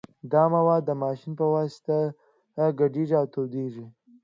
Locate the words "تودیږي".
3.33-3.85